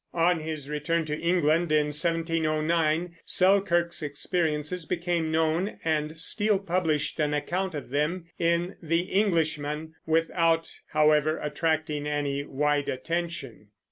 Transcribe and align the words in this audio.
On 0.15 0.39
his 0.39 0.67
return 0.67 1.05
to 1.05 1.15
England 1.15 1.71
in 1.71 1.89
1709, 1.93 3.17
Selkirk's 3.23 4.01
experiences 4.01 4.83
became 4.87 5.29
known, 5.31 5.77
and 5.83 6.17
Steele 6.19 6.57
published 6.57 7.19
an 7.19 7.35
account 7.35 7.75
of 7.75 7.91
them 7.91 8.25
in 8.39 8.77
The 8.81 9.01
Englishman, 9.01 9.93
without, 10.07 10.71
however, 10.87 11.37
attracting 11.37 12.07
any 12.07 12.43
wide 12.43 12.89
attention. 12.89 13.67